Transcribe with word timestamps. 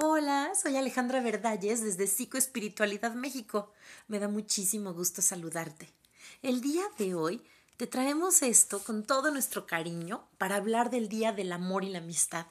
Hola, 0.00 0.52
soy 0.54 0.76
Alejandra 0.76 1.20
Verdalles 1.20 1.82
desde 1.82 2.06
Psicoespiritualidad 2.06 3.14
México. 3.14 3.72
Me 4.06 4.20
da 4.20 4.28
muchísimo 4.28 4.94
gusto 4.94 5.22
saludarte. 5.22 5.92
El 6.40 6.60
día 6.60 6.84
de 6.98 7.16
hoy 7.16 7.42
te 7.76 7.88
traemos 7.88 8.42
esto 8.42 8.78
con 8.78 9.02
todo 9.02 9.32
nuestro 9.32 9.66
cariño 9.66 10.28
para 10.38 10.54
hablar 10.54 10.90
del 10.90 11.08
Día 11.08 11.32
del 11.32 11.50
Amor 11.50 11.82
y 11.82 11.88
la 11.88 11.98
Amistad. 11.98 12.46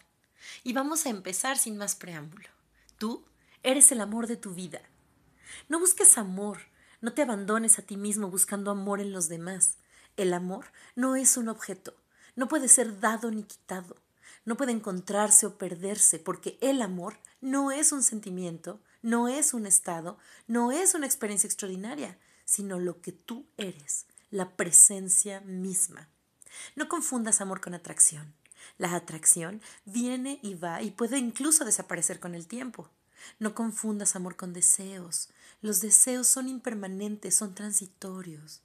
Y 0.66 0.74
vamos 0.74 1.06
a 1.06 1.10
empezar 1.10 1.58
sin 1.58 1.78
más 1.78 1.96
preámbulo. 1.96 2.50
Tú 2.98 3.24
eres 3.64 3.94
el 3.94 4.02
amor 4.02 4.28
de 4.28 4.36
tu 4.36 4.54
vida. 4.54 4.82
No 5.70 5.80
busques 5.80 6.18
amor, 6.18 6.58
no 7.00 7.14
te 7.14 7.22
abandones 7.22 7.80
a 7.80 7.82
ti 7.82 7.96
mismo 7.96 8.30
buscando 8.30 8.72
amor 8.72 9.00
en 9.00 9.14
los 9.14 9.30
demás. 9.30 9.78
El 10.18 10.34
amor 10.34 10.66
no 10.96 11.16
es 11.16 11.38
un 11.38 11.48
objeto, 11.48 11.96
no 12.36 12.50
puede 12.50 12.68
ser 12.68 13.00
dado 13.00 13.32
ni 13.32 13.44
quitado 13.44 13.96
no 14.48 14.56
puede 14.56 14.72
encontrarse 14.72 15.46
o 15.46 15.58
perderse, 15.58 16.20
porque 16.20 16.58
el 16.62 16.82
amor 16.82 17.20
no 17.42 17.70
es 17.70 17.92
un 17.92 18.02
sentimiento, 18.02 18.80
no 19.02 19.28
es 19.28 19.54
un 19.54 19.66
estado, 19.66 20.18
no 20.48 20.72
es 20.72 20.96
una 20.96 21.06
experiencia 21.06 21.48
extraordinaria, 21.48 22.18
sino 22.46 22.80
lo 22.80 23.02
que 23.02 23.12
tú 23.12 23.46
eres, 23.58 24.06
la 24.32 24.56
presencia 24.56 25.42
misma. 25.42 26.08
No 26.78 26.88
confundas 26.88 27.42
amor 27.42 27.60
con 27.60 27.74
atracción. 27.74 28.34
La 28.78 28.96
atracción 28.96 29.62
viene 29.84 30.40
y 30.42 30.54
va 30.56 30.82
y 30.82 30.92
puede 30.92 31.18
incluso 31.18 31.66
desaparecer 31.66 32.22
con 32.22 32.34
el 32.34 32.48
tiempo. 32.48 32.90
No 33.40 33.54
confundas 33.54 34.16
amor 34.16 34.38
con 34.38 34.54
deseos. 34.54 35.28
Los 35.62 35.82
deseos 35.82 36.26
son 36.26 36.48
impermanentes, 36.48 37.36
son 37.36 37.54
transitorios. 37.54 38.62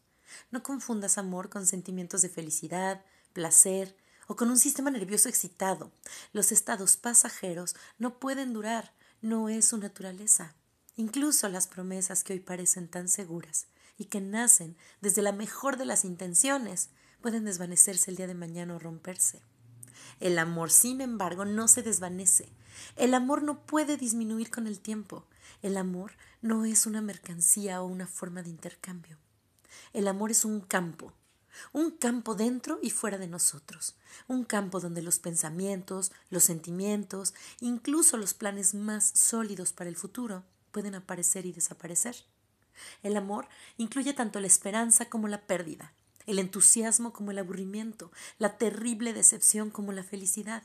No 0.52 0.62
confundas 0.62 1.18
amor 1.18 1.48
con 1.48 1.66
sentimientos 1.66 2.22
de 2.22 2.28
felicidad, 2.28 3.04
placer, 3.32 3.96
o 4.32 4.36
con 4.36 4.48
un 4.48 4.56
sistema 4.56 4.90
nervioso 4.90 5.28
excitado. 5.28 5.92
Los 6.32 6.52
estados 6.52 6.96
pasajeros 6.96 7.76
no 7.98 8.18
pueden 8.18 8.54
durar, 8.54 8.94
no 9.20 9.50
es 9.50 9.66
su 9.66 9.76
naturaleza. 9.76 10.54
Incluso 10.96 11.50
las 11.50 11.66
promesas 11.66 12.24
que 12.24 12.32
hoy 12.32 12.40
parecen 12.40 12.88
tan 12.88 13.10
seguras 13.10 13.66
y 13.98 14.06
que 14.06 14.22
nacen 14.22 14.74
desde 15.02 15.20
la 15.20 15.32
mejor 15.32 15.76
de 15.76 15.84
las 15.84 16.06
intenciones 16.06 16.88
pueden 17.20 17.44
desvanecerse 17.44 18.10
el 18.10 18.16
día 18.16 18.26
de 18.26 18.32
mañana 18.32 18.74
o 18.74 18.78
romperse. 18.78 19.42
El 20.18 20.38
amor, 20.38 20.70
sin 20.70 21.02
embargo, 21.02 21.44
no 21.44 21.68
se 21.68 21.82
desvanece. 21.82 22.48
El 22.96 23.12
amor 23.12 23.42
no 23.42 23.66
puede 23.66 23.98
disminuir 23.98 24.50
con 24.50 24.66
el 24.66 24.80
tiempo. 24.80 25.26
El 25.60 25.76
amor 25.76 26.12
no 26.40 26.64
es 26.64 26.86
una 26.86 27.02
mercancía 27.02 27.82
o 27.82 27.86
una 27.86 28.06
forma 28.06 28.42
de 28.42 28.48
intercambio. 28.48 29.18
El 29.92 30.08
amor 30.08 30.30
es 30.30 30.46
un 30.46 30.62
campo, 30.62 31.12
un 31.72 31.90
campo 31.90 32.34
dentro 32.34 32.78
y 32.82 32.90
fuera 32.90 33.18
de 33.18 33.26
nosotros, 33.26 33.94
un 34.28 34.44
campo 34.44 34.80
donde 34.80 35.02
los 35.02 35.18
pensamientos, 35.18 36.12
los 36.30 36.44
sentimientos, 36.44 37.34
incluso 37.60 38.16
los 38.16 38.34
planes 38.34 38.74
más 38.74 39.12
sólidos 39.14 39.72
para 39.72 39.90
el 39.90 39.96
futuro 39.96 40.44
pueden 40.70 40.94
aparecer 40.94 41.46
y 41.46 41.52
desaparecer. 41.52 42.16
El 43.02 43.16
amor 43.16 43.48
incluye 43.76 44.12
tanto 44.14 44.40
la 44.40 44.46
esperanza 44.46 45.06
como 45.06 45.28
la 45.28 45.42
pérdida, 45.46 45.92
el 46.26 46.38
entusiasmo 46.38 47.12
como 47.12 47.30
el 47.30 47.38
aburrimiento, 47.38 48.10
la 48.38 48.56
terrible 48.56 49.12
decepción 49.12 49.70
como 49.70 49.92
la 49.92 50.02
felicidad, 50.02 50.62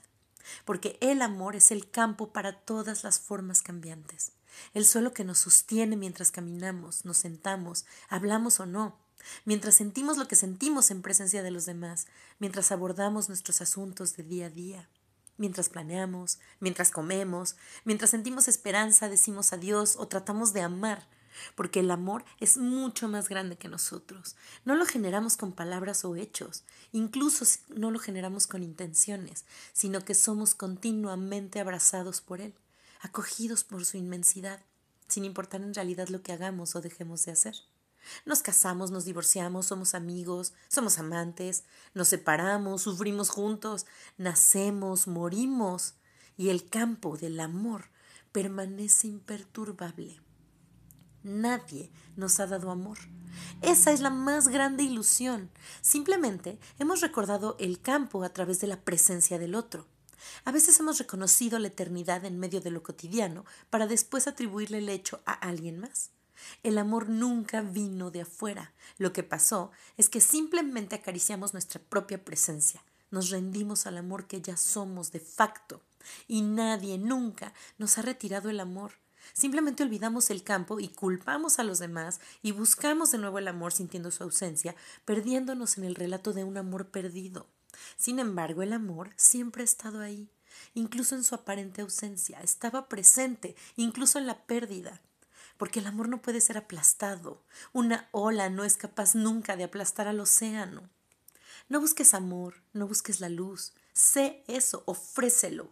porque 0.66 0.98
el 1.02 1.22
amor 1.22 1.56
es 1.56 1.72
el 1.72 1.90
campo 1.90 2.32
para 2.32 2.54
todas 2.54 3.04
las 3.04 3.20
formas 3.20 3.62
cambiantes, 3.62 4.32
el 4.74 4.86
suelo 4.86 5.14
que 5.14 5.26
nos 5.26 5.40
sostiene 5.40 5.98
mientras 5.98 6.32
caminamos, 6.32 7.06
nos 7.06 7.18
sentamos, 7.18 7.86
hablamos 8.10 8.60
o 8.60 8.66
no, 8.66 8.98
mientras 9.46 9.76
sentimos 9.76 10.18
lo 10.18 10.28
que 10.28 10.36
sentimos 10.36 10.92
en 10.92 11.02
presencia 11.02 11.44
de 11.44 11.52
los 11.52 11.66
demás, 11.66 12.08
mientras 12.40 12.72
abordamos 12.72 13.30
nuestros 13.30 13.62
asuntos 13.62 14.16
de 14.16 14.24
día 14.24 14.48
a 14.48 14.50
día, 14.50 14.90
mientras 15.38 15.70
planeamos, 15.70 16.40
mientras 16.60 16.92
comemos, 16.92 17.56
mientras 17.86 18.10
sentimos 18.10 18.48
esperanza, 18.48 19.10
decimos 19.10 19.54
adiós 19.54 19.96
o 19.98 20.08
tratamos 20.08 20.54
de 20.54 20.62
amar, 20.62 21.08
porque 21.56 21.80
el 21.82 21.92
amor 21.92 22.26
es 22.40 22.58
mucho 22.58 23.08
más 23.08 23.30
grande 23.30 23.58
que 23.58 23.68
nosotros. 23.68 24.36
No 24.66 24.76
lo 24.76 24.86
generamos 24.86 25.38
con 25.38 25.54
palabras 25.54 26.04
o 26.06 26.16
hechos, 26.16 26.64
incluso 26.92 27.46
no 27.70 27.92
lo 27.92 28.00
generamos 28.00 28.48
con 28.48 28.64
intenciones, 28.64 29.46
sino 29.74 30.04
que 30.04 30.16
somos 30.16 30.56
continuamente 30.56 31.60
abrazados 31.60 32.22
por 32.22 32.42
él, 32.42 32.54
acogidos 33.02 33.64
por 33.64 33.86
su 33.86 33.98
inmensidad, 33.98 34.62
sin 35.08 35.26
importar 35.26 35.62
en 35.62 35.74
realidad 35.74 36.10
lo 36.10 36.22
que 36.22 36.34
hagamos 36.34 36.76
o 36.76 36.82
dejemos 36.82 37.24
de 37.26 37.32
hacer. 37.32 37.56
Nos 38.26 38.42
casamos, 38.42 38.92
nos 38.92 39.06
divorciamos, 39.06 39.66
somos 39.66 39.96
amigos, 39.96 40.54
somos 40.68 41.00
amantes, 41.00 41.64
nos 41.94 42.08
separamos, 42.08 42.82
sufrimos 42.82 43.30
juntos, 43.30 43.86
nacemos, 44.18 45.08
morimos, 45.08 45.96
y 46.38 46.50
el 46.50 46.70
campo 46.70 47.18
del 47.18 47.40
amor 47.40 47.86
permanece 48.32 49.08
imperturbable. 49.08 50.22
Nadie 51.24 51.92
nos 52.16 52.40
ha 52.40 52.48
dado 52.48 52.72
amor. 52.72 53.00
Esa 53.62 53.92
es 53.92 54.00
la 54.00 54.10
más 54.10 54.48
grande 54.48 54.84
ilusión. 54.84 55.50
Simplemente 55.82 56.60
hemos 56.80 57.02
recordado 57.02 57.56
el 57.60 57.82
campo 57.82 58.24
a 58.24 58.30
través 58.30 58.60
de 58.62 58.68
la 58.68 58.82
presencia 58.82 59.40
del 59.40 59.56
otro. 59.56 59.88
A 60.46 60.52
veces 60.52 60.80
hemos 60.80 61.00
reconocido 61.00 61.60
la 61.60 61.68
eternidad 61.68 62.26
en 62.26 62.40
medio 62.40 62.62
de 62.62 62.72
lo 62.72 62.84
cotidiano 62.84 63.46
para 63.70 63.88
después 63.88 64.28
atribuirle 64.28 64.78
el 64.80 64.90
hecho 64.90 65.22
a 65.26 65.34
alguien 65.34 65.80
más. 65.80 66.12
El 66.64 66.78
amor 66.78 67.10
nunca 67.10 67.62
vino 67.62 68.12
de 68.12 68.22
afuera. 68.22 68.74
Lo 68.98 69.14
que 69.14 69.24
pasó 69.24 69.72
es 69.98 70.10
que 70.10 70.22
simplemente 70.22 70.96
acariciamos 70.96 71.54
nuestra 71.54 71.82
propia 71.82 72.24
presencia, 72.24 72.84
nos 73.12 73.30
rendimos 73.30 73.88
al 73.88 73.98
amor 73.98 74.28
que 74.28 74.42
ya 74.42 74.58
somos 74.58 75.12
de 75.12 75.20
facto, 75.20 75.82
y 76.28 76.42
nadie 76.42 76.98
nunca 76.98 77.54
nos 77.78 77.98
ha 77.98 78.02
retirado 78.02 78.50
el 78.50 78.60
amor. 78.60 78.94
Simplemente 79.34 79.84
olvidamos 79.84 80.30
el 80.30 80.44
campo 80.44 80.80
y 80.80 80.90
culpamos 80.90 81.60
a 81.60 81.64
los 81.64 81.80
demás 81.80 82.20
y 82.42 82.54
buscamos 82.54 83.12
de 83.12 83.18
nuevo 83.18 83.40
el 83.40 83.48
amor 83.48 83.74
sintiendo 83.74 84.12
su 84.12 84.24
ausencia, 84.24 84.76
perdiéndonos 85.06 85.78
en 85.78 85.84
el 85.84 85.96
relato 85.96 86.34
de 86.34 86.44
un 86.44 86.58
amor 86.58 86.88
perdido. 86.88 87.48
Sin 87.98 88.20
embargo, 88.20 88.62
el 88.62 88.74
amor 88.74 89.12
siempre 89.18 89.64
ha 89.64 89.66
estado 89.66 90.00
ahí, 90.00 90.30
incluso 90.74 91.16
en 91.16 91.24
su 91.24 91.36
aparente 91.36 91.82
ausencia, 91.82 92.40
estaba 92.42 92.88
presente, 92.88 93.56
incluso 93.76 94.18
en 94.18 94.28
la 94.28 94.46
pérdida 94.46 95.02
porque 95.58 95.80
el 95.80 95.88
amor 95.88 96.10
no 96.10 96.22
puede 96.22 96.42
ser 96.42 96.58
aplastado. 96.58 97.42
Una 97.74 98.10
ola 98.12 98.50
no 98.50 98.64
es 98.64 98.78
capaz 98.78 99.16
nunca 99.16 99.56
de 99.56 99.64
aplastar 99.64 100.08
al 100.08 100.20
océano. 100.20 100.90
No 101.70 101.82
busques 101.82 102.14
amor, 102.14 102.56
no 102.74 102.88
busques 102.88 103.20
la 103.20 103.30
luz. 103.30 103.74
Sé 103.94 104.44
eso, 104.48 104.84
ofrécelo. 104.86 105.70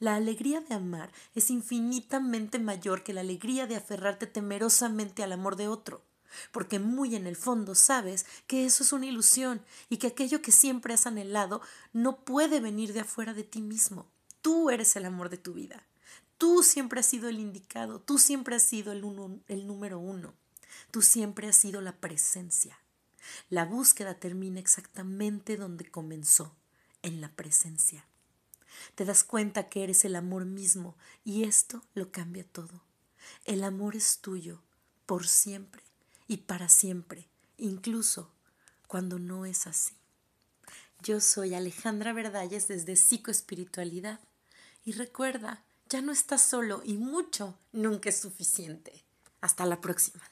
La 0.00 0.16
alegría 0.16 0.60
de 0.60 0.74
amar 0.74 1.12
es 1.34 1.50
infinitamente 1.50 2.58
mayor 2.58 3.02
que 3.02 3.12
la 3.12 3.20
alegría 3.20 3.66
de 3.66 3.76
aferrarte 3.76 4.26
temerosamente 4.26 5.22
al 5.22 5.32
amor 5.32 5.56
de 5.56 5.68
otro, 5.68 6.02
porque 6.50 6.78
muy 6.78 7.14
en 7.14 7.26
el 7.26 7.36
fondo 7.36 7.74
sabes 7.74 8.26
que 8.46 8.64
eso 8.64 8.82
es 8.82 8.92
una 8.92 9.06
ilusión 9.06 9.62
y 9.88 9.98
que 9.98 10.08
aquello 10.08 10.42
que 10.42 10.52
siempre 10.52 10.94
has 10.94 11.06
anhelado 11.06 11.60
no 11.92 12.24
puede 12.24 12.60
venir 12.60 12.92
de 12.92 13.00
afuera 13.00 13.34
de 13.34 13.44
ti 13.44 13.60
mismo. 13.60 14.06
Tú 14.40 14.70
eres 14.70 14.96
el 14.96 15.04
amor 15.04 15.28
de 15.28 15.38
tu 15.38 15.52
vida. 15.52 15.86
Tú 16.38 16.62
siempre 16.62 17.00
has 17.00 17.06
sido 17.06 17.28
el 17.28 17.38
indicado, 17.38 18.00
tú 18.00 18.18
siempre 18.18 18.56
has 18.56 18.62
sido 18.62 18.92
el, 18.92 19.02
el 19.48 19.66
número 19.66 19.98
uno, 19.98 20.34
tú 20.90 21.02
siempre 21.02 21.48
has 21.48 21.56
sido 21.56 21.80
la 21.80 21.96
presencia. 21.96 22.78
La 23.48 23.64
búsqueda 23.64 24.14
termina 24.14 24.60
exactamente 24.60 25.56
donde 25.56 25.90
comenzó, 25.90 26.54
en 27.02 27.20
la 27.20 27.30
presencia. 27.30 28.04
Te 28.94 29.04
das 29.04 29.24
cuenta 29.24 29.68
que 29.68 29.84
eres 29.84 30.04
el 30.04 30.16
amor 30.16 30.44
mismo 30.44 30.96
y 31.24 31.44
esto 31.44 31.82
lo 31.94 32.10
cambia 32.10 32.44
todo. 32.44 32.82
El 33.44 33.64
amor 33.64 33.96
es 33.96 34.18
tuyo 34.18 34.60
por 35.06 35.26
siempre 35.26 35.82
y 36.28 36.38
para 36.38 36.68
siempre, 36.68 37.28
incluso 37.56 38.30
cuando 38.86 39.18
no 39.18 39.46
es 39.46 39.66
así. 39.66 39.94
Yo 41.02 41.20
soy 41.20 41.54
Alejandra 41.54 42.12
Verdalles 42.12 42.68
desde 42.68 42.96
Psicoespiritualidad 42.96 44.20
y 44.84 44.92
recuerda 44.92 45.62
ya 45.88 46.02
no 46.02 46.12
estás 46.12 46.42
solo 46.42 46.82
y 46.84 46.94
mucho 46.94 47.58
nunca 47.72 48.08
es 48.08 48.20
suficiente. 48.20 49.04
Hasta 49.40 49.66
la 49.66 49.80
próxima. 49.80 50.22